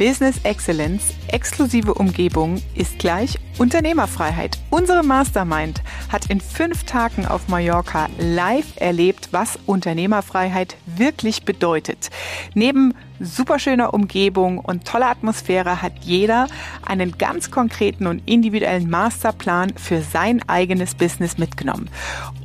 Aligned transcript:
Business 0.00 0.40
Excellence, 0.44 1.12
exklusive 1.28 1.92
Umgebung 1.92 2.62
ist 2.74 2.98
gleich 2.98 3.38
Unternehmerfreiheit. 3.58 4.58
Unsere 4.70 5.02
Mastermind 5.02 5.82
hat 6.08 6.30
in 6.30 6.40
fünf 6.40 6.84
Tagen 6.84 7.26
auf 7.26 7.48
Mallorca 7.48 8.08
live 8.18 8.64
erlebt, 8.76 9.28
was 9.32 9.58
Unternehmerfreiheit 9.66 10.78
wirklich 10.86 11.42
bedeutet. 11.44 12.08
Neben 12.54 12.94
superschöner 13.20 13.94
Umgebung 13.94 14.58
und 14.58 14.84
toller 14.84 15.10
Atmosphäre 15.10 15.82
hat 15.82 15.92
jeder 16.00 16.48
einen 16.84 17.18
ganz 17.18 17.50
konkreten 17.50 18.06
und 18.06 18.22
individuellen 18.26 18.88
Masterplan 18.88 19.72
für 19.76 20.00
sein 20.00 20.42
eigenes 20.48 20.94
Business 20.94 21.38
mitgenommen. 21.38 21.90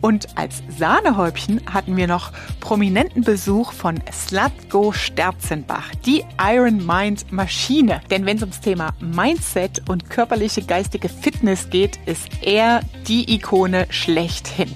Und 0.02 0.38
als 0.38 0.61
Sahnehäubchen 0.78 1.61
hatten 1.71 1.98
wir 1.98 2.07
noch 2.07 2.32
prominenten 2.60 3.24
Besuch 3.24 3.71
von 3.71 4.00
Slatko 4.11 4.92
Sterzenbach, 4.92 5.92
die 6.06 6.24
Iron 6.39 6.86
Mind 6.86 7.32
Maschine. 7.32 8.02
Denn 8.12 8.26
wenn 8.26 8.38
es 8.38 8.44
ums 8.44 8.62
Thema 8.62 8.94
Mindset 9.00 9.89
und 9.89 10.10
körperliche 10.10 10.62
geistige 10.62 11.10
Fitness 11.10 11.70
geht, 11.70 11.98
ist 12.06 12.28
er 12.42 12.82
die 13.07 13.34
Ikone 13.34 13.87
schlechthin. 13.89 14.71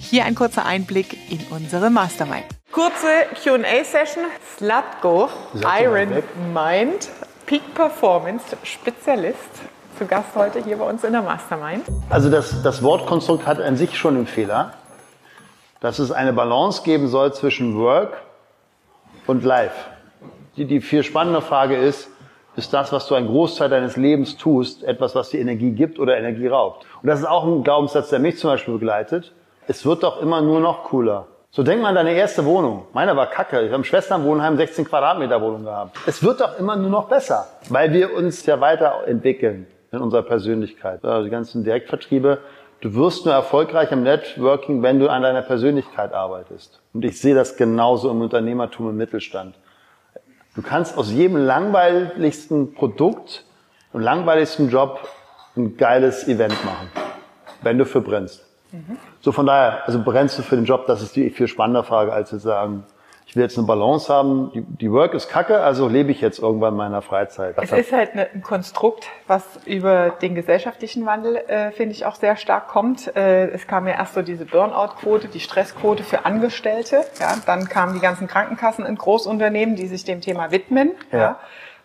Hier 0.00 0.24
ein 0.24 0.34
kurzer 0.34 0.66
Einblick 0.66 1.16
in 1.30 1.40
unsere 1.50 1.90
Mastermind. 1.90 2.61
Kurze 2.72 3.26
QA-Session. 3.34 4.24
Slatko, 4.56 5.28
Iron 5.78 6.22
Mind, 6.54 7.10
Peak 7.44 7.74
Performance 7.74 8.56
Spezialist. 8.62 9.38
Zu 9.98 10.06
Gast 10.06 10.34
heute 10.34 10.64
hier 10.64 10.78
bei 10.78 10.88
uns 10.88 11.04
in 11.04 11.12
der 11.12 11.20
Mastermind. 11.20 11.84
Also 12.08 12.30
das, 12.30 12.62
das 12.62 12.82
Wortkonstrukt 12.82 13.46
hat 13.46 13.60
an 13.60 13.76
sich 13.76 13.98
schon 13.98 14.16
einen 14.16 14.26
Fehler, 14.26 14.72
dass 15.80 15.98
es 15.98 16.10
eine 16.12 16.32
Balance 16.32 16.82
geben 16.82 17.08
soll 17.08 17.34
zwischen 17.34 17.76
Work 17.76 18.22
und 19.26 19.44
Life. 19.44 19.76
Die, 20.56 20.64
die 20.64 20.80
viel 20.80 21.02
spannende 21.02 21.42
Frage 21.42 21.76
ist, 21.76 22.08
ist 22.56 22.72
das, 22.72 22.90
was 22.90 23.06
du 23.06 23.14
einen 23.14 23.26
Großteil 23.26 23.68
deines 23.68 23.98
Lebens 23.98 24.38
tust, 24.38 24.82
etwas, 24.82 25.14
was 25.14 25.28
dir 25.28 25.40
Energie 25.40 25.72
gibt 25.72 25.98
oder 25.98 26.16
Energie 26.16 26.46
raubt? 26.46 26.86
Und 27.02 27.08
das 27.08 27.20
ist 27.20 27.26
auch 27.26 27.44
ein 27.44 27.64
Glaubenssatz, 27.64 28.08
der 28.08 28.18
mich 28.18 28.38
zum 28.38 28.48
Beispiel 28.48 28.72
begleitet. 28.72 29.34
Es 29.66 29.84
wird 29.84 30.02
doch 30.02 30.22
immer 30.22 30.40
nur 30.40 30.60
noch 30.60 30.84
cooler. 30.84 31.26
So 31.54 31.62
denk 31.62 31.82
mal 31.82 31.90
an 31.90 31.96
deine 31.96 32.14
erste 32.14 32.46
Wohnung. 32.46 32.86
Meine 32.94 33.14
war 33.14 33.26
kacke. 33.26 33.60
Ich 33.60 33.66
habe 33.66 33.74
im 33.74 33.84
Schwesternwohnheim 33.84 34.56
16 34.56 34.86
Quadratmeter 34.86 35.38
Wohnung 35.42 35.64
gehabt. 35.64 35.98
Es 36.06 36.22
wird 36.22 36.40
doch 36.40 36.58
immer 36.58 36.76
nur 36.76 36.88
noch 36.88 37.10
besser, 37.10 37.46
weil 37.68 37.92
wir 37.92 38.14
uns 38.14 38.46
ja 38.46 38.58
weiterentwickeln 38.58 39.66
in 39.90 39.98
unserer 39.98 40.22
Persönlichkeit. 40.22 41.04
Also 41.04 41.24
die 41.24 41.30
ganzen 41.30 41.62
Direktvertriebe. 41.62 42.38
Du 42.80 42.94
wirst 42.94 43.26
nur 43.26 43.34
erfolgreich 43.34 43.92
im 43.92 44.02
Networking, 44.02 44.82
wenn 44.82 44.98
du 44.98 45.08
an 45.10 45.20
deiner 45.20 45.42
Persönlichkeit 45.42 46.14
arbeitest. 46.14 46.80
Und 46.94 47.04
ich 47.04 47.20
sehe 47.20 47.34
das 47.34 47.58
genauso 47.58 48.10
im 48.10 48.22
Unternehmertum 48.22 48.88
im 48.88 48.96
Mittelstand. 48.96 49.54
Du 50.56 50.62
kannst 50.62 50.96
aus 50.96 51.12
jedem 51.12 51.36
langweiligsten 51.36 52.72
Produkt 52.72 53.44
und 53.92 54.00
langweiligsten 54.00 54.70
Job 54.70 55.06
ein 55.54 55.76
geiles 55.76 56.26
Event 56.26 56.64
machen, 56.64 56.90
wenn 57.60 57.76
du 57.76 57.84
für 57.84 58.00
brennst. 58.00 58.51
Mhm. 58.72 58.98
So 59.20 59.32
von 59.32 59.46
daher, 59.46 59.86
also 59.86 60.02
brennst 60.02 60.38
du 60.38 60.42
für 60.42 60.56
den 60.56 60.64
Job, 60.64 60.86
das 60.86 61.02
ist 61.02 61.14
die 61.14 61.30
viel 61.30 61.48
spannende 61.48 61.84
Frage, 61.84 62.12
als 62.12 62.30
zu 62.30 62.38
sagen, 62.38 62.84
ich 63.26 63.36
will 63.36 63.44
jetzt 63.44 63.56
eine 63.56 63.66
Balance 63.66 64.12
haben, 64.12 64.50
die, 64.52 64.60
die 64.60 64.92
Work 64.92 65.14
ist 65.14 65.28
kacke, 65.28 65.60
also 65.60 65.88
lebe 65.88 66.10
ich 66.10 66.20
jetzt 66.20 66.38
irgendwann 66.38 66.74
in 66.74 66.78
meiner 66.78 67.02
Freizeit. 67.02 67.54
Es 67.56 67.72
ist 67.72 67.92
halt 67.92 68.10
ein 68.14 68.42
Konstrukt, 68.42 69.08
was 69.26 69.60
über 69.64 70.10
den 70.10 70.34
gesellschaftlichen 70.34 71.06
Wandel, 71.06 71.36
äh, 71.36 71.70
finde 71.70 71.92
ich, 71.94 72.04
auch 72.04 72.16
sehr 72.16 72.36
stark 72.36 72.68
kommt. 72.68 73.14
Äh, 73.16 73.46
es 73.50 73.66
kam 73.66 73.86
ja 73.86 73.94
erst 73.94 74.14
so 74.14 74.22
diese 74.22 74.44
Burnout-Quote, 74.44 75.28
die 75.28 75.40
Stressquote 75.40 76.02
für 76.02 76.26
Angestellte. 76.26 77.04
Ja, 77.20 77.34
dann 77.46 77.68
kamen 77.68 77.94
die 77.94 78.00
ganzen 78.00 78.26
Krankenkassen 78.26 78.84
in 78.84 78.96
Großunternehmen, 78.96 79.76
die 79.76 79.86
sich 79.86 80.04
dem 80.04 80.20
Thema 80.20 80.50
widmen. 80.50 80.92
Ja. 81.10 81.18
ja 81.18 81.40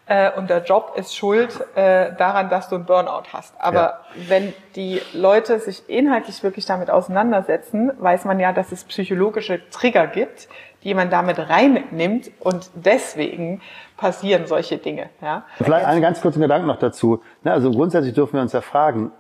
äh, 0.08 0.32
und 0.38 0.50
der 0.50 0.64
Job 0.64 0.94
ist 0.96 1.16
schuld 1.16 1.60
äh, 1.76 2.14
daran, 2.18 2.50
dass 2.50 2.70
du 2.70 2.76
einen 2.76 2.86
Burnout 2.86 3.24
hast. 3.34 3.54
Aber 3.60 3.80
ja. 3.80 4.00
wenn 4.28 4.54
die 4.76 5.02
Leute 5.14 5.60
sich 5.60 5.90
inhaltlich 5.90 6.44
wirklich 6.44 6.66
damit 6.66 6.90
auseinandersetzen, 6.90 7.92
weiß 8.00 8.26
man 8.26 8.40
ja, 8.40 8.54
dass 8.54 8.72
es 8.72 8.84
psychologische 8.86 9.62
Trigger 9.70 10.08
gibt, 10.08 10.48
die 10.84 10.94
man 10.94 11.10
damit 11.10 11.40
reinnimmt 11.40 12.32
und 12.40 12.70
deswegen 12.76 13.62
passieren 13.98 14.48
solche 14.48 14.78
Dinge. 14.78 15.10
Ja? 15.22 15.44
Vielleicht 15.58 15.86
einen 15.86 16.02
ganz 16.02 16.22
kurzen 16.22 16.42
Gedanken 16.42 16.68
noch 16.68 16.80
dazu. 16.80 17.22
Also 17.44 17.72
grundsätzlich 17.72 18.14
dürfen 18.14 18.34
wir 18.34 18.42
uns 18.42 18.54
ja 18.54 18.62
fragen, 18.62 19.12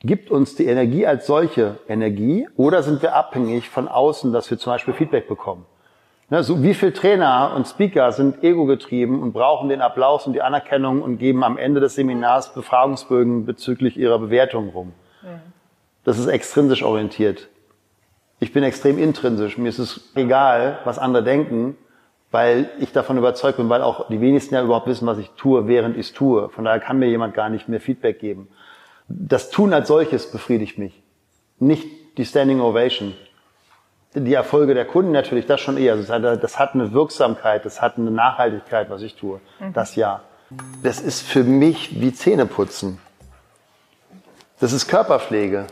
gibt 0.00 0.30
uns 0.30 0.56
die 0.56 0.66
Energie 0.66 1.06
als 1.06 1.26
solche 1.26 1.78
Energie 1.88 2.48
oder 2.56 2.82
sind 2.82 3.02
wir 3.02 3.14
abhängig 3.14 3.68
von 3.68 3.86
außen, 3.86 4.32
dass 4.32 4.50
wir 4.50 4.58
zum 4.58 4.72
Beispiel 4.72 4.94
Feedback 4.94 5.28
bekommen? 5.28 5.66
Ne, 6.32 6.42
so 6.42 6.62
wie 6.62 6.72
viele 6.72 6.94
Trainer 6.94 7.52
und 7.54 7.68
Speaker 7.68 8.10
sind 8.10 8.42
ego-getrieben 8.42 9.20
und 9.20 9.34
brauchen 9.34 9.68
den 9.68 9.82
Applaus 9.82 10.26
und 10.26 10.32
die 10.32 10.40
Anerkennung 10.40 11.02
und 11.02 11.18
geben 11.18 11.44
am 11.44 11.58
Ende 11.58 11.78
des 11.78 11.96
Seminars 11.96 12.54
Befragungsbögen 12.54 13.44
bezüglich 13.44 13.98
ihrer 13.98 14.18
Bewertung 14.18 14.70
rum. 14.70 14.94
Mhm. 15.20 15.26
Das 16.04 16.18
ist 16.18 16.28
extrinsisch 16.28 16.84
orientiert. 16.84 17.50
Ich 18.40 18.54
bin 18.54 18.62
extrem 18.62 18.98
intrinsisch. 18.98 19.58
Mir 19.58 19.68
ist 19.68 19.78
es 19.78 20.10
egal, 20.14 20.78
was 20.84 20.98
andere 20.98 21.22
denken, 21.22 21.76
weil 22.30 22.70
ich 22.80 22.92
davon 22.92 23.18
überzeugt 23.18 23.58
bin, 23.58 23.68
weil 23.68 23.82
auch 23.82 24.08
die 24.08 24.22
wenigsten 24.22 24.54
ja 24.54 24.62
überhaupt 24.62 24.86
wissen, 24.86 25.06
was 25.06 25.18
ich 25.18 25.28
tue, 25.32 25.68
während 25.68 25.98
ich 25.98 26.06
es 26.06 26.12
tue. 26.14 26.48
Von 26.48 26.64
daher 26.64 26.80
kann 26.80 26.98
mir 26.98 27.10
jemand 27.10 27.34
gar 27.34 27.50
nicht 27.50 27.68
mehr 27.68 27.78
Feedback 27.78 28.20
geben. 28.20 28.48
Das 29.06 29.50
Tun 29.50 29.74
als 29.74 29.86
solches 29.86 30.30
befriedigt 30.30 30.78
mich. 30.78 31.02
Nicht 31.58 31.86
die 32.16 32.24
Standing 32.24 32.62
Ovation 32.62 33.12
die 34.14 34.34
Erfolge 34.34 34.74
der 34.74 34.84
Kunden 34.84 35.12
natürlich, 35.12 35.46
das 35.46 35.60
schon 35.60 35.76
eher. 35.76 35.96
Das 35.96 36.58
hat 36.58 36.74
eine 36.74 36.92
Wirksamkeit, 36.92 37.64
das 37.64 37.80
hat 37.80 37.96
eine 37.96 38.10
Nachhaltigkeit, 38.10 38.90
was 38.90 39.02
ich 39.02 39.16
tue. 39.16 39.40
Mhm. 39.58 39.72
Das 39.72 39.96
ja. 39.96 40.20
Das 40.82 41.00
ist 41.00 41.22
für 41.22 41.44
mich 41.44 42.00
wie 42.00 42.12
Zähneputzen. 42.12 42.98
Das 44.60 44.72
ist 44.72 44.86
Körperpflege. 44.86 45.66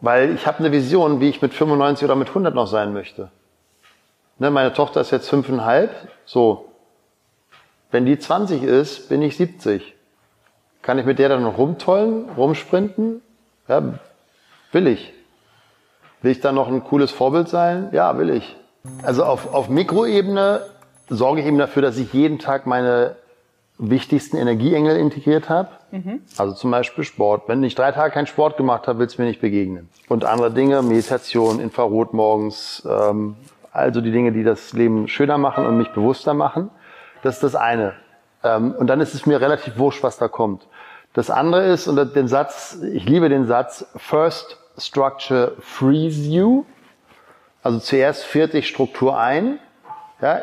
Weil 0.00 0.34
ich 0.34 0.46
habe 0.46 0.58
eine 0.58 0.70
Vision, 0.70 1.20
wie 1.20 1.28
ich 1.28 1.42
mit 1.42 1.54
95 1.54 2.04
oder 2.04 2.14
mit 2.14 2.28
100 2.28 2.54
noch 2.54 2.66
sein 2.66 2.92
möchte. 2.92 3.30
Ne, 4.38 4.50
meine 4.50 4.72
Tochter 4.72 5.00
ist 5.00 5.10
jetzt 5.10 5.28
fünfeinhalb. 5.28 5.90
So. 6.24 6.70
Wenn 7.90 8.04
die 8.06 8.18
20 8.18 8.62
ist, 8.62 9.08
bin 9.08 9.22
ich 9.22 9.36
70. 9.36 9.94
Kann 10.82 10.98
ich 10.98 11.06
mit 11.06 11.18
der 11.18 11.30
dann 11.30 11.42
noch 11.42 11.58
rumtollen, 11.58 12.28
rumsprinten? 12.36 13.22
Ja, 13.68 13.82
will 14.72 14.86
ich. 14.86 15.12
Will 16.24 16.30
ich 16.30 16.40
dann 16.40 16.54
noch 16.54 16.68
ein 16.68 16.82
cooles 16.82 17.10
Vorbild 17.10 17.50
sein? 17.50 17.90
Ja, 17.92 18.16
will 18.16 18.30
ich. 18.30 18.56
Also 19.02 19.24
auf, 19.24 19.52
auf 19.52 19.68
Mikroebene 19.68 20.62
sorge 21.10 21.42
ich 21.42 21.46
eben 21.46 21.58
dafür, 21.58 21.82
dass 21.82 21.98
ich 21.98 22.14
jeden 22.14 22.38
Tag 22.38 22.64
meine 22.64 23.16
wichtigsten 23.76 24.38
Energieengel 24.38 24.96
integriert 24.96 25.50
habe. 25.50 25.68
Mhm. 25.90 26.22
Also 26.38 26.54
zum 26.54 26.70
Beispiel 26.70 27.04
Sport. 27.04 27.42
Wenn 27.46 27.62
ich 27.62 27.74
drei 27.74 27.92
Tage 27.92 28.14
keinen 28.14 28.26
Sport 28.26 28.56
gemacht 28.56 28.88
habe, 28.88 29.00
will 29.00 29.06
es 29.06 29.18
mir 29.18 29.26
nicht 29.26 29.42
begegnen. 29.42 29.90
Und 30.08 30.24
andere 30.24 30.50
Dinge, 30.50 30.80
Meditation, 30.80 31.60
Infrarot 31.60 32.14
morgens, 32.14 32.88
ähm, 32.90 33.36
also 33.70 34.00
die 34.00 34.10
Dinge, 34.10 34.32
die 34.32 34.44
das 34.44 34.72
Leben 34.72 35.08
schöner 35.08 35.36
machen 35.36 35.66
und 35.66 35.76
mich 35.76 35.90
bewusster 35.90 36.32
machen. 36.32 36.70
Das 37.22 37.34
ist 37.34 37.42
das 37.42 37.54
eine. 37.54 37.92
Ähm, 38.42 38.74
und 38.78 38.86
dann 38.86 39.02
ist 39.02 39.12
es 39.12 39.26
mir 39.26 39.42
relativ 39.42 39.76
wurscht, 39.76 40.02
was 40.02 40.16
da 40.16 40.28
kommt. 40.28 40.66
Das 41.12 41.28
andere 41.28 41.66
ist, 41.66 41.86
und 41.86 42.16
den 42.16 42.28
Satz, 42.28 42.78
ich 42.94 43.04
liebe 43.04 43.28
den 43.28 43.46
Satz, 43.46 43.84
first 43.96 44.58
Structure 44.78 45.52
frees 45.60 46.26
you. 46.26 46.64
Also 47.62 47.78
zuerst 47.78 48.24
führt 48.24 48.52
dich 48.52 48.68
Struktur 48.68 49.18
ein, 49.18 49.58
ja, 50.20 50.42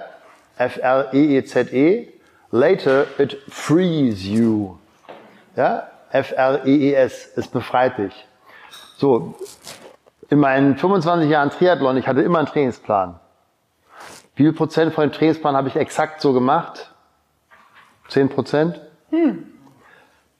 F-R-E-E-Z-E. 0.58 2.00
-E, 2.00 2.08
later 2.52 3.06
it 3.20 3.38
frees 3.50 4.24
you. 4.24 4.78
Ja, 5.56 5.88
F-R-E-E-S. 6.12 7.32
Es 7.36 7.48
befreit 7.48 7.98
dich. 7.98 8.28
So. 8.98 9.36
In 10.30 10.40
meinen 10.40 10.78
25 10.78 11.30
Jahren 11.30 11.50
Triathlon, 11.50 11.98
ich 11.98 12.08
hatte 12.08 12.22
immer 12.22 12.40
einen 12.40 12.48
Trainingsplan. 12.48 13.20
Wie 14.36 14.44
viel 14.44 14.54
Prozent 14.54 14.94
von 14.94 15.08
dem 15.08 15.12
Trainingsplan 15.12 15.56
habe 15.56 15.68
ich 15.68 15.76
exakt 15.76 16.22
so 16.22 16.32
gemacht? 16.34 16.94
10 18.08 18.30
Prozent? 18.30 18.80
Hm. 19.10 19.46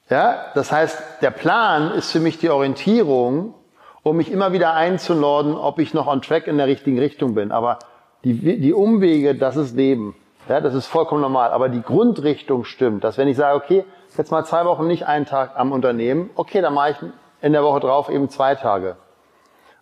Ja, 0.08 0.46
das 0.54 0.72
heißt, 0.72 1.22
der 1.22 1.30
Plan 1.30 1.92
ist 1.92 2.10
für 2.10 2.20
mich 2.20 2.38
die 2.38 2.50
Orientierung, 2.50 3.54
um 4.02 4.16
mich 4.16 4.30
immer 4.30 4.52
wieder 4.52 4.74
einzunorden, 4.74 5.54
ob 5.54 5.78
ich 5.78 5.94
noch 5.94 6.06
on 6.06 6.22
track 6.22 6.46
in 6.46 6.56
der 6.56 6.66
richtigen 6.66 6.98
Richtung 6.98 7.34
bin. 7.34 7.52
Aber 7.52 7.78
die, 8.24 8.60
die 8.60 8.72
Umwege, 8.72 9.34
das 9.34 9.56
ist 9.56 9.76
Leben. 9.76 10.14
Ja, 10.48 10.60
das 10.60 10.74
ist 10.74 10.86
vollkommen 10.86 11.20
normal. 11.20 11.50
Aber 11.50 11.68
die 11.68 11.82
Grundrichtung 11.82 12.64
stimmt. 12.64 13.04
Dass 13.04 13.18
wenn 13.18 13.28
ich 13.28 13.36
sage, 13.36 13.56
okay, 13.56 13.84
jetzt 14.16 14.30
mal 14.30 14.44
zwei 14.44 14.64
Wochen 14.64 14.86
nicht 14.86 15.06
einen 15.06 15.26
Tag 15.26 15.52
am 15.56 15.72
Unternehmen, 15.72 16.30
okay, 16.34 16.60
dann 16.60 16.74
mache 16.74 16.90
ich 16.90 16.96
in 17.40 17.52
der 17.52 17.62
Woche 17.62 17.80
drauf 17.80 18.08
eben 18.08 18.28
zwei 18.28 18.54
Tage. 18.54 18.96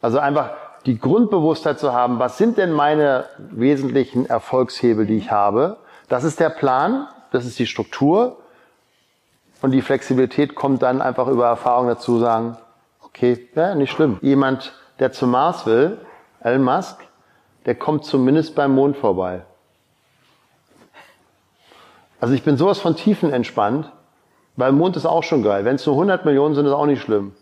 Also 0.01 0.19
einfach 0.19 0.51
die 0.87 0.99
Grundbewusstheit 0.99 1.79
zu 1.79 1.93
haben, 1.93 2.19
was 2.19 2.39
sind 2.39 2.57
denn 2.57 2.73
meine 2.73 3.27
wesentlichen 3.39 4.27
Erfolgshebel, 4.27 5.07
die 5.07 5.19
ich 5.19 5.31
habe. 5.31 5.77
Das 6.09 6.25
ist 6.25 6.41
der 6.41 6.49
Plan, 6.49 7.07
das 7.33 7.45
ist 7.45 7.59
die 7.59 7.67
Struktur. 7.67 8.39
Und 9.63 9.73
die 9.73 9.83
Flexibilität 9.83 10.55
kommt 10.55 10.83
dann 10.83 11.03
einfach 11.03 11.29
über 11.29 11.47
Erfahrung 11.47 11.87
dazu 11.87 12.19
sagen, 12.19 12.57
Okay, 13.21 13.51
ja, 13.55 13.75
nicht 13.75 13.93
schlimm. 13.93 14.17
Jemand, 14.23 14.73
der 14.99 15.13
zum 15.13 15.33
Mars 15.33 15.67
will, 15.67 15.99
Elon 16.43 16.63
Musk, 16.63 16.97
der 17.67 17.75
kommt 17.75 18.07
zumindest 18.07 18.55
beim 18.55 18.75
Mond 18.75 18.97
vorbei. 18.97 19.43
Also 22.19 22.33
ich 22.33 22.43
bin 22.45 22.57
sowas 22.57 22.79
von 22.79 22.97
tiefenentspannt, 22.97 23.93
weil 24.57 24.73
Mond 24.73 24.97
ist 24.97 25.05
auch 25.05 25.23
schon 25.23 25.43
geil. 25.43 25.67
Wenn 25.67 25.75
es 25.75 25.85
nur 25.85 25.97
100 25.97 26.25
Millionen 26.25 26.55
sind, 26.55 26.65
ist 26.65 26.73
auch 26.73 26.87
nicht 26.87 27.03
schlimm. 27.03 27.33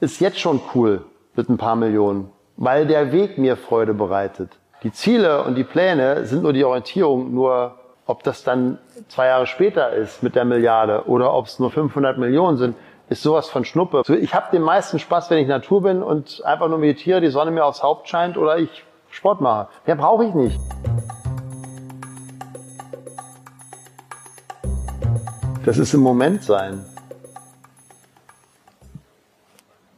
Ist 0.00 0.18
jetzt 0.18 0.40
schon 0.40 0.62
cool 0.74 1.04
mit 1.36 1.50
ein 1.50 1.58
paar 1.58 1.76
Millionen, 1.76 2.30
weil 2.56 2.86
der 2.86 3.12
Weg 3.12 3.36
mir 3.36 3.58
Freude 3.58 3.92
bereitet. 3.92 4.56
Die 4.82 4.92
Ziele 4.92 5.44
und 5.44 5.56
die 5.56 5.64
Pläne 5.64 6.24
sind 6.24 6.42
nur 6.42 6.54
die 6.54 6.64
Orientierung, 6.64 7.34
nur 7.34 7.74
ob 8.06 8.22
das 8.22 8.44
dann 8.44 8.78
zwei 9.08 9.26
Jahre 9.26 9.46
später 9.46 9.92
ist 9.92 10.22
mit 10.22 10.36
der 10.36 10.46
Milliarde 10.46 11.06
oder 11.06 11.34
ob 11.34 11.48
es 11.48 11.58
nur 11.58 11.70
500 11.70 12.16
Millionen 12.16 12.56
sind, 12.56 12.76
ist 13.12 13.22
sowas 13.22 13.48
von 13.48 13.64
Schnuppe. 13.64 14.02
Ich 14.20 14.34
habe 14.34 14.46
den 14.52 14.62
meisten 14.62 14.98
Spaß, 14.98 15.30
wenn 15.30 15.38
ich 15.38 15.46
Natur 15.46 15.82
bin 15.82 16.02
und 16.02 16.42
einfach 16.44 16.68
nur 16.68 16.78
meditiere, 16.78 17.20
die 17.20 17.28
Sonne 17.28 17.50
mir 17.50 17.64
aufs 17.64 17.82
Haupt 17.82 18.08
scheint 18.08 18.36
oder 18.36 18.58
ich 18.58 18.84
Sport 19.10 19.40
mache. 19.40 19.68
Mehr 19.86 19.96
brauche 19.96 20.24
ich 20.24 20.34
nicht. 20.34 20.58
Das 25.64 25.78
ist 25.78 25.92
im 25.94 26.00
Moment 26.00 26.42
sein. 26.42 26.84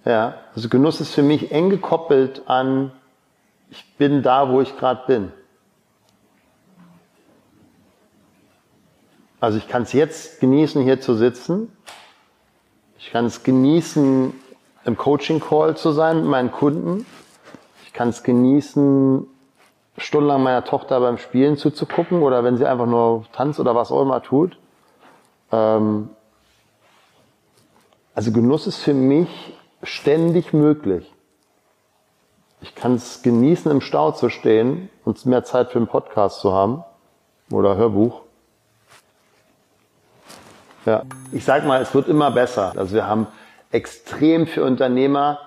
Ja, 0.05 0.35
also 0.55 0.69
Genuss 0.69 1.01
ist 1.01 1.15
für 1.15 1.23
mich 1.23 1.53
eng 1.53 1.71
gekoppelt 1.71 2.43
an, 2.47 2.93
ich 3.71 3.97
bin 3.97 4.23
da, 4.23 4.51
wo 4.51 4.61
ich 4.61 4.77
gerade 4.77 5.03
bin. 5.07 5.33
Also 9.41 9.59
ich 9.59 9.69
kann 9.69 9.83
es 9.83 9.93
jetzt 9.93 10.41
genießen, 10.41 10.83
hier 10.83 11.01
zu 11.01 11.15
sitzen. 11.15 11.71
Ich 13.05 13.11
kann 13.13 13.27
es 13.27 13.43
genießen, 13.43 14.33
im 14.87 14.97
Coaching-Call 14.97 15.77
zu 15.77 15.93
sein 15.93 16.23
mit 16.23 16.27
meinen 16.27 16.51
Kunden. 16.51 17.05
Ich 17.85 17.93
kann 17.93 18.09
es 18.09 18.23
genießen, 18.23 19.27
stundenlang 19.99 20.43
meiner 20.43 20.65
Tochter 20.65 21.01
beim 21.01 21.19
Spielen 21.19 21.59
zuzugucken 21.59 22.23
oder 22.23 22.45
wenn 22.45 22.57
sie 22.57 22.65
einfach 22.65 22.87
nur 22.87 23.27
tanzt 23.33 23.61
oder 23.61 23.75
was 23.75 23.93
auch 23.93 24.01
immer 24.01 24.23
tut. 24.23 24.57
Ähm 25.53 26.09
also 28.15 28.33
Genuss 28.33 28.67
ist 28.67 28.79
für 28.79 28.95
mich 28.95 29.29
ständig 29.83 30.55
möglich. 30.55 31.13
Ich 32.63 32.75
kann 32.75 32.95
es 32.95 33.21
genießen, 33.23 33.71
im 33.71 33.83
Stau 33.83 34.13
zu 34.13 34.31
stehen 34.31 34.89
und 35.05 35.27
mehr 35.27 35.45
Zeit 35.45 35.71
für 35.73 35.79
einen 35.79 35.89
Podcast 35.89 36.41
zu 36.41 36.55
haben 36.55 36.83
oder 37.51 37.77
Hörbuch. 37.77 38.24
Ja. 40.85 41.03
Ich 41.33 41.45
sag 41.45 41.65
mal, 41.65 41.81
es 41.81 41.95
wird 41.95 42.09
immer 42.09 42.31
besser. 42.31 42.73
Also 42.77 42.95
wir 42.95 43.07
haben 43.07 43.27
extrem 43.71 44.47
für 44.47 44.65
Unternehmer, 44.65 45.39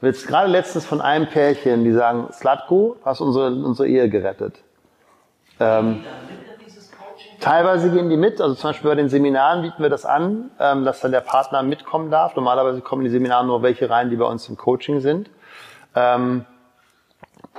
jetzt 0.00 0.26
gerade 0.26 0.50
letztens 0.50 0.84
von 0.84 1.00
einem 1.00 1.28
Pärchen, 1.28 1.84
die 1.84 1.92
sagen, 1.92 2.28
Slatko, 2.32 2.96
hast 3.04 3.20
unsere, 3.20 3.50
unsere 3.50 3.88
Ehe 3.88 4.08
gerettet. 4.08 4.60
Ähm, 5.60 6.04
teilweise 7.40 7.90
gehen 7.90 8.10
die 8.10 8.16
mit, 8.16 8.40
also 8.40 8.54
zum 8.54 8.70
Beispiel 8.70 8.90
bei 8.90 8.96
den 8.96 9.08
Seminaren 9.08 9.62
bieten 9.62 9.82
wir 9.82 9.88
das 9.88 10.04
an, 10.04 10.50
ähm, 10.58 10.84
dass 10.84 11.00
dann 11.00 11.12
der 11.12 11.20
Partner 11.20 11.62
mitkommen 11.62 12.10
darf. 12.10 12.36
Normalerweise 12.36 12.80
kommen 12.80 13.04
die 13.04 13.10
Seminare 13.10 13.46
nur 13.46 13.62
welche 13.62 13.88
rein, 13.88 14.10
die 14.10 14.16
bei 14.16 14.26
uns 14.26 14.48
im 14.48 14.56
Coaching 14.56 15.00
sind. 15.00 15.30
Ähm, 15.94 16.44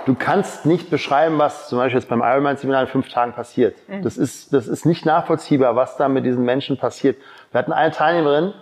Du 0.07 0.15
kannst 0.15 0.65
nicht 0.65 0.89
beschreiben, 0.89 1.37
was 1.37 1.67
zum 1.67 1.79
Beispiel 1.79 1.99
jetzt 1.99 2.07
beim 2.07 2.21
Ironman-Seminar 2.21 2.83
in 2.83 2.87
fünf 2.87 3.09
Tagen 3.09 3.33
passiert. 3.33 3.75
Mhm. 3.89 4.03
Das, 4.03 4.17
ist, 4.17 4.53
das 4.53 4.69
ist 4.69 4.85
nicht 4.85 5.05
nachvollziehbar, 5.05 5.75
was 5.75 5.97
da 5.97 6.07
mit 6.07 6.25
diesen 6.25 6.45
Menschen 6.45 6.77
passiert. 6.77 7.17
Wir 7.51 7.59
hatten 7.59 7.73
eine 7.73 7.91
Teilnehmerin, 7.91 8.53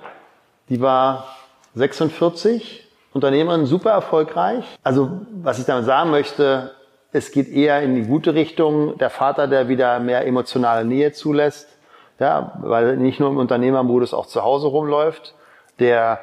die 0.69 0.81
war 0.81 1.27
46, 1.75 2.89
Unternehmerin, 3.13 3.67
super 3.67 3.91
erfolgreich. 3.91 4.65
Also 4.81 5.21
was 5.43 5.59
ich 5.59 5.65
damit 5.65 5.85
sagen 5.85 6.09
möchte, 6.09 6.71
es 7.11 7.31
geht 7.31 7.47
eher 7.47 7.79
in 7.83 7.93
die 7.93 8.07
gute 8.07 8.33
Richtung. 8.33 8.97
Der 8.97 9.11
Vater, 9.11 9.47
der 9.47 9.67
wieder 9.67 9.99
mehr 9.99 10.25
emotionale 10.25 10.83
Nähe 10.83 11.11
zulässt, 11.11 11.69
ja, 12.17 12.53
weil 12.63 12.97
nicht 12.97 13.19
nur 13.19 13.29
im 13.29 13.37
Unternehmermodus 13.37 14.15
auch 14.15 14.25
zu 14.25 14.41
Hause 14.41 14.65
rumläuft. 14.65 15.35
Der 15.77 16.21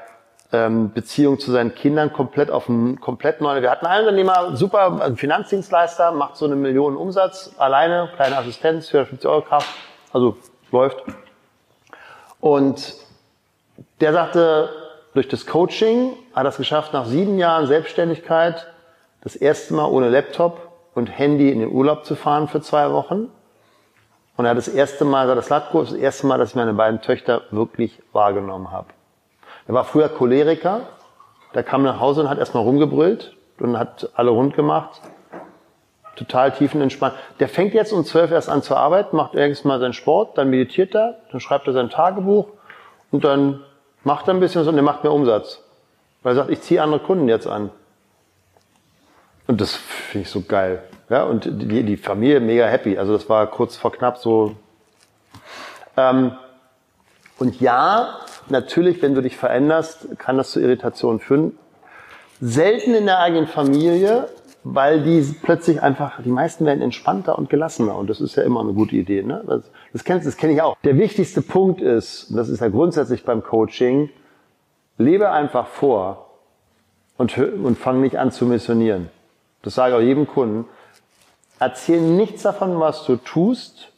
ähm, 0.53 0.93
Beziehung 0.93 1.39
zu 1.39 1.51
seinen 1.51 1.75
Kindern 1.75 2.13
komplett 2.13 2.51
auf 2.51 2.69
ein 2.69 3.01
komplett 3.01 3.41
neue. 3.41 3.63
Wir 3.63 3.71
hatten 3.71 3.87
einen 3.87 4.07
Unternehmer, 4.07 4.55
super 4.55 5.03
ein 5.03 5.17
Finanzdienstleister, 5.17 6.13
macht 6.13 6.37
so 6.37 6.45
eine 6.45 6.57
Million 6.57 6.97
Umsatz, 6.97 7.55
alleine, 7.59 8.11
kleine 8.17 8.37
Assistenz, 8.37 8.89
450 8.91 9.29
Euro 9.29 9.43
Kraft, 9.43 9.69
also 10.13 10.37
läuft. 10.71 11.03
Und 12.41 12.95
der 14.01 14.13
sagte, 14.13 14.69
durch 15.15 15.29
das 15.29 15.47
Coaching 15.47 16.13
hat 16.35 16.45
er 16.45 16.51
es 16.51 16.57
geschafft, 16.57 16.93
nach 16.93 17.07
sieben 17.07 17.39
Jahren 17.39 17.67
Selbstständigkeit 17.67 18.67
das 19.23 19.37
erste 19.37 19.75
Mal 19.75 19.87
ohne 19.87 20.09
Laptop 20.09 20.73
und 20.95 21.07
Handy 21.07 21.51
in 21.51 21.61
den 21.61 21.71
Urlaub 21.71 22.05
zu 22.05 22.15
fahren 22.15 22.49
für 22.49 22.61
zwei 22.61 22.91
Wochen. 22.91 23.29
Und 24.37 24.45
er 24.45 24.51
hat 24.51 24.59
das 24.59 24.69
erste 24.69 25.05
Mal, 25.05 25.33
das 25.35 25.49
Latko, 25.49 25.83
das 25.83 25.93
erste 25.93 26.27
Mal, 26.27 26.39
dass 26.39 26.51
ich 26.51 26.57
meine 26.57 26.73
beiden 26.73 27.01
Töchter 27.01 27.43
wirklich 27.51 28.03
wahrgenommen 28.13 28.71
habe. 28.71 28.89
Er 29.67 29.75
war 29.75 29.85
früher 29.85 30.09
Choleriker. 30.09 30.83
Der 31.55 31.63
kam 31.63 31.83
nach 31.83 32.01
Hause 32.01 32.23
und 32.23 32.31
hat 32.31 32.39
erstmal 32.39 32.63
rumgebrüllt 32.63 33.37
und 33.59 33.79
hat 33.79 34.11
alle 34.15 34.31
rund 34.31 34.55
gemacht. 34.55 35.01
Total 36.17 36.53
tiefenentspannt. 36.53 37.15
Der 37.41 37.49
fängt 37.49 37.75
jetzt 37.75 37.93
um 37.93 38.05
zwölf 38.05 38.31
erst 38.31 38.49
an 38.49 38.63
zu 38.63 38.77
arbeiten, 38.77 39.17
macht 39.17 39.35
irgendwann 39.35 39.69
mal 39.69 39.81
seinen 39.81 39.93
Sport, 39.93 40.37
dann 40.37 40.51
meditiert 40.51 40.95
er, 40.95 41.19
dann 41.31 41.41
schreibt 41.41 41.67
er 41.67 41.73
sein 41.73 41.91
Tagebuch 41.91 42.49
und 43.11 43.25
dann 43.25 43.63
macht 44.05 44.29
er 44.29 44.35
ein 44.35 44.41
bisschen 44.41 44.65
so 44.65 44.71
und 44.71 44.77
er 44.77 44.83
macht 44.83 45.05
mehr 45.05 45.13
Umsatz. 45.13 45.63
Weil 46.23 46.33
er 46.33 46.37
sagt, 46.37 46.51
ich 46.51 46.61
ziehe 46.61 46.83
andere 46.83 47.01
Kunden 47.01 47.29
jetzt 47.29 47.47
an. 47.47 47.71
Und 49.47 49.61
das 49.61 49.75
finde 49.75 50.27
ich 50.27 50.31
so 50.31 50.43
geil. 50.43 50.83
Ja, 51.09 51.25
und 51.25 51.47
die, 51.47 51.83
die 51.83 51.97
Familie 51.97 52.41
mega 52.41 52.67
happy. 52.67 52.97
Also 52.97 53.13
das 53.13 53.29
war 53.29 53.47
kurz 53.47 53.77
vor 53.77 53.93
knapp 53.93 54.19
so. 54.19 54.55
Ähm, 55.97 56.33
und 57.39 57.61
ja, 57.61 58.21
natürlich, 58.49 59.03
wenn 59.03 59.15
du 59.15 59.21
dich 59.21 59.37
veränderst, 59.37 60.19
kann 60.19 60.37
das 60.37 60.51
zu 60.51 60.61
Irritationen 60.61 61.21
führen. 61.21 61.59
Selten 62.41 62.95
in 62.95 63.07
der 63.07 63.21
eigenen 63.21 63.47
Familie, 63.47 64.29
weil 64.65 65.03
die 65.03 65.23
plötzlich 65.43 65.83
einfach, 65.83 66.23
die 66.23 66.31
meisten 66.31 66.65
werden 66.65 66.83
entspannter 66.83 67.37
und 67.39 67.51
gelassener 67.51 67.97
und 67.97 68.09
das 68.09 68.21
ist 68.21 68.37
ja 68.37 68.43
immer 68.43 68.61
eine 68.61 68.73
gute 68.73 68.97
Idee. 68.97 69.23
Ne? 69.23 69.43
Das, 69.47 69.63
das 69.93 70.05
kennst 70.05 70.27
das 70.27 70.37
kenne 70.37 70.53
ich 70.53 70.63
auch. 70.63 70.77
Der 70.85 70.97
wichtigste 70.99 71.43
Punkt 71.43 71.81
ist, 71.81 72.31
und 72.31 72.37
das 72.37 72.49
ist 72.49 72.61
ja 72.61 72.69
grundsätzlich 72.69 73.25
beim 73.25 73.43
Coaching, 73.43 74.11
lebe 74.99 75.31
einfach 75.31 75.67
vor 75.67 76.31
und, 77.17 77.37
und 77.39 77.79
fang 77.79 78.01
nicht 78.01 78.19
an 78.19 78.31
zu 78.31 78.47
missionieren. 78.47 79.09
Das 79.63 79.75
sage 79.75 79.95
ich 79.95 79.99
auch 79.99 80.05
jedem 80.05 80.27
Kunden. 80.27 80.67
Erzähl 81.59 82.01
nichts 82.01 82.43
davon, 82.43 82.81
was 82.81 83.05
du 83.05 83.17
tust, 83.17 83.93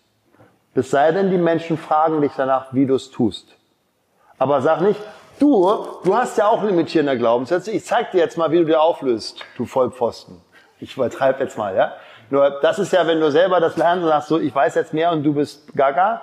es 0.74 0.90
sei 0.90 1.12
denn, 1.12 1.30
die 1.30 1.38
Menschen 1.38 1.78
fragen 1.78 2.20
dich 2.20 2.32
danach, 2.36 2.74
wie 2.74 2.84
du 2.84 2.96
es 2.96 3.10
tust. 3.10 3.56
Aber 4.38 4.60
sag 4.60 4.80
nicht, 4.80 5.00
du, 5.38 5.86
du 6.04 6.14
hast 6.14 6.36
ja 6.38 6.48
auch 6.48 6.62
limitierende 6.62 7.16
Glaubenssätze. 7.16 7.70
Ich 7.70 7.84
zeig 7.84 8.10
dir 8.10 8.18
jetzt 8.18 8.36
mal, 8.36 8.50
wie 8.50 8.58
du 8.58 8.64
dir 8.64 8.80
auflöst, 8.80 9.40
du 9.56 9.64
Vollpfosten. 9.64 10.40
Ich 10.80 10.96
übertreibe 10.96 11.42
jetzt 11.42 11.56
mal, 11.56 11.74
ja. 11.74 11.92
Nur 12.30 12.58
das 12.62 12.78
ist 12.78 12.92
ja, 12.92 13.06
wenn 13.06 13.20
du 13.20 13.30
selber 13.30 13.60
das 13.60 13.76
lernst 13.76 14.02
und 14.02 14.08
sagst 14.08 14.28
so, 14.28 14.40
ich 14.40 14.54
weiß 14.54 14.74
jetzt 14.74 14.92
mehr 14.92 15.12
und 15.12 15.22
du 15.22 15.34
bist 15.34 15.74
gaga, 15.74 16.22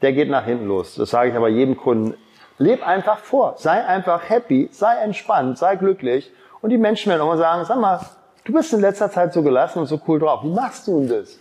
der 0.00 0.12
geht 0.12 0.30
nach 0.30 0.44
hinten 0.44 0.66
los. 0.66 0.94
Das 0.94 1.10
sage 1.10 1.30
ich 1.30 1.36
aber 1.36 1.48
jedem 1.48 1.76
Kunden. 1.76 2.14
Leb 2.58 2.86
einfach 2.86 3.18
vor. 3.18 3.54
Sei 3.58 3.84
einfach 3.84 4.28
happy, 4.28 4.68
sei 4.72 4.96
entspannt, 4.96 5.58
sei 5.58 5.76
glücklich. 5.76 6.30
Und 6.62 6.70
die 6.70 6.78
Menschen 6.78 7.10
werden 7.10 7.22
immer 7.22 7.36
sagen, 7.36 7.64
sag 7.64 7.78
mal, 7.78 8.00
du 8.44 8.52
bist 8.52 8.72
in 8.72 8.80
letzter 8.80 9.10
Zeit 9.10 9.32
so 9.32 9.42
gelassen 9.42 9.80
und 9.80 9.86
so 9.86 10.00
cool 10.06 10.18
drauf. 10.18 10.42
Wie 10.44 10.50
machst 10.50 10.86
du 10.86 11.00
denn 11.00 11.08
das? 11.08 11.38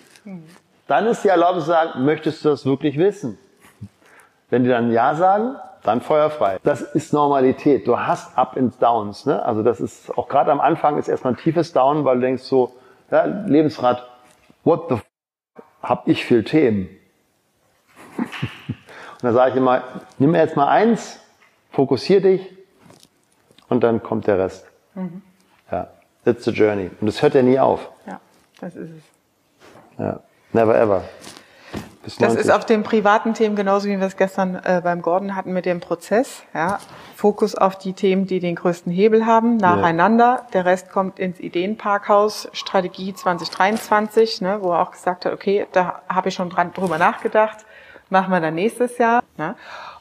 Dann 0.88 1.08
ist 1.08 1.24
die 1.24 1.30
Erlaubnis 1.30 1.66
zu 1.66 1.72
sagen, 1.72 2.04
möchtest 2.04 2.44
du 2.44 2.50
das 2.50 2.66
wirklich 2.66 2.98
wissen? 2.98 3.38
Wenn 4.50 4.64
die 4.64 4.70
dann 4.70 4.92
Ja 4.92 5.16
sagen, 5.16 5.56
dann 5.84 6.02
feuerfrei. 6.02 6.60
Das 6.64 6.82
ist 6.82 7.14
Normalität. 7.14 7.88
Du 7.88 8.00
hast 8.00 8.38
Up 8.38 8.58
and 8.58 8.82
Downs. 8.82 9.26
Ne? 9.26 9.44
Also 9.44 9.64
das 9.64 9.80
ist 9.80 10.18
auch 10.18 10.28
gerade 10.28 10.52
am 10.52 10.62
Anfang 10.62 10.98
ist 10.98 11.08
erstmal 11.08 11.34
ein 11.34 11.38
tiefes 11.38 11.74
Down, 11.74 12.06
weil 12.06 12.16
du 12.16 12.22
denkst 12.22 12.44
so, 12.44 12.74
ja, 13.12 13.26
Lebensrat, 13.26 14.08
what 14.64 14.90
the 14.90 14.96
f 14.96 15.04
hab 15.82 16.08
ich 16.08 16.26
viel 16.26 16.44
Themen. 16.44 16.90
und 18.18 19.24
dann 19.24 19.34
sage 19.34 19.52
ich 19.52 19.58
immer, 19.58 19.84
nimm 20.18 20.34
jetzt 20.34 20.56
mal 20.56 20.68
eins, 20.68 21.20
fokussier 21.72 22.22
dich 22.22 22.56
und 23.68 23.84
dann 23.84 24.02
kommt 24.02 24.28
der 24.28 24.40
Rest. 24.40 24.66
Mhm. 24.96 25.22
Ja, 25.70 25.90
it's 26.26 26.48
a 26.48 26.52
journey. 26.52 26.90
Und 27.02 27.08
das 27.08 27.22
hört 27.22 27.34
ja 27.34 27.42
nie 27.42 27.60
auf. 27.60 27.90
Ja, 28.08 28.22
das 28.62 28.76
ist 28.76 28.92
es. 28.92 29.04
Ja, 30.00 30.20
never 30.54 30.76
ever. 30.76 31.04
Das 32.20 32.36
ist 32.36 32.52
auf 32.52 32.66
den 32.66 32.84
privaten 32.84 33.34
Themen 33.34 33.56
genauso 33.56 33.88
wie 33.88 33.98
wir 33.98 34.06
es 34.06 34.18
gestern 34.18 34.56
äh, 34.56 34.82
beim 34.84 35.02
Gordon 35.02 35.36
hatten 35.36 35.54
mit 35.54 35.66
dem 35.66 35.80
Prozess. 35.80 36.44
Ja. 36.54 36.80
Fokus 37.16 37.56
auf 37.56 37.78
die 37.78 37.94
Themen, 37.94 38.28
die 38.28 38.40
den 38.40 38.56
größten 38.56 38.92
Hebel 38.92 39.26
haben, 39.26 39.56
nacheinander. 39.56 40.26
Ja. 40.26 40.48
Der 40.54 40.66
Rest 40.66 40.92
kommt 40.92 41.18
ins 41.18 41.40
Ideenparkhaus, 41.40 42.50
Strategie 42.52 43.14
2023, 43.14 44.42
ne, 44.42 44.60
wo 44.62 44.74
er 44.74 44.82
auch 44.82 44.92
gesagt 44.92 45.26
hat, 45.26 45.34
okay, 45.34 45.66
da 45.72 46.02
habe 46.10 46.30
ich 46.30 46.36
schon 46.36 46.50
dran, 46.50 46.74
drüber 46.74 46.98
nachgedacht, 46.98 47.66
machen 48.10 48.32
wir 48.32 48.42
dann 48.42 48.56
nächstes 48.56 48.98
Jahr. 48.98 49.24
Ne. 49.38 49.56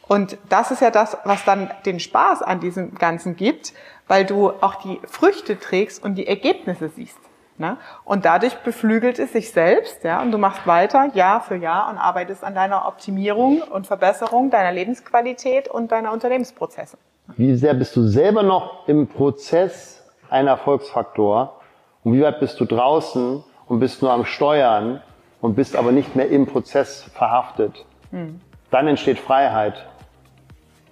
Und 0.09 0.37
das 0.49 0.73
ist 0.73 0.83
ja 0.83 0.91
das, 0.91 1.17
was 1.25 1.45
dann 1.45 1.71
den 1.87 2.01
Spaß 2.01 2.43
an 2.43 2.59
diesem 2.59 2.97
Ganzen 2.97 3.37
gibt, 3.37 3.73
weil 4.09 4.27
du 4.27 4.51
auch 4.51 4.75
die 4.77 5.01
Früchte 5.07 5.59
trägst 5.59 6.03
und 6.03 6.17
die 6.17 6.27
Ergebnisse 6.27 6.89
siehst. 6.89 7.19
Ne? 7.63 7.77
Und 8.05 8.25
dadurch 8.25 8.57
beflügelt 8.57 9.21
es 9.21 9.33
sich 9.33 9.53
selbst, 9.53 10.03
ja, 10.03 10.21
und 10.21 10.33
du 10.33 10.39
machst 10.39 10.67
weiter 10.67 11.11
Jahr 11.15 11.41
für 11.41 11.55
Jahr 11.55 11.89
und 11.89 11.97
arbeitest 11.97 12.43
an 12.43 12.57
deiner 12.57 12.89
Optimierung 12.89 13.63
und 13.63 13.87
Verbesserung 13.87 14.51
deiner 14.51 14.73
Lebensqualität 14.73 15.69
und 15.69 15.93
deiner 15.93 16.11
Unternehmensprozesse. 16.11 16.99
Wie 17.37 17.55
sehr 17.55 17.75
bist 17.75 17.95
du 17.95 18.03
selber 18.03 18.43
noch 18.43 18.89
im 18.89 19.07
Prozess 19.07 20.05
ein 20.29 20.49
Erfolgsfaktor 20.49 21.61
und 22.03 22.15
wie 22.15 22.23
weit 22.23 22.41
bist 22.41 22.59
du 22.59 22.65
draußen 22.65 23.45
und 23.69 23.79
bist 23.79 24.03
nur 24.03 24.11
am 24.11 24.25
Steuern 24.25 25.01
und 25.41 25.55
bist 25.55 25.77
aber 25.77 25.93
nicht 25.93 26.17
mehr 26.17 26.29
im 26.31 26.47
Prozess 26.47 27.05
verhaftet? 27.15 27.87
Mhm. 28.11 28.41
Dann 28.73 28.89
entsteht 28.89 29.21
Freiheit. 29.21 29.87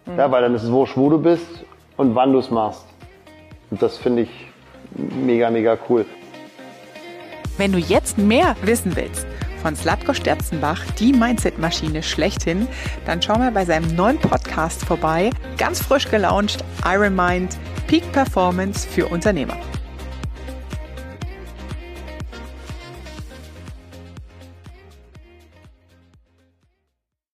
Mhm. 0.07 0.19
Ja, 0.19 0.31
weil 0.31 0.43
dann 0.43 0.55
ist 0.55 0.62
es 0.62 0.71
wurscht, 0.71 0.97
wo 0.97 1.11
du 1.11 1.19
bist 1.19 1.65
und 1.97 2.15
wann 2.15 2.33
du 2.33 2.39
es 2.39 2.49
machst. 2.49 2.87
Und 3.73 3.83
das 3.83 3.97
finde 3.97 4.23
ich 4.23 4.47
mega, 4.93 5.50
mega 5.50 5.77
cool. 5.89 6.07
Wenn 7.61 7.73
du 7.73 7.79
jetzt 7.79 8.17
mehr 8.17 8.57
wissen 8.62 8.97
willst 8.97 9.26
von 9.61 9.76
Slatko 9.76 10.14
Sterzenbach, 10.14 10.81
die 10.99 11.12
Mindset-Maschine 11.12 12.02
schlechthin, 12.02 12.67
dann 13.05 13.21
schau 13.21 13.37
mal 13.37 13.52
bei 13.52 13.67
seinem 13.67 13.95
neuen 13.95 14.19
Podcast 14.19 14.83
vorbei. 14.83 15.29
Ganz 15.59 15.83
frisch 15.83 16.09
gelauncht, 16.09 16.64
Iron 16.87 17.14
Mind, 17.14 17.59
Peak 17.87 18.11
Performance 18.12 18.88
für 18.88 19.09
Unternehmer. 19.09 19.59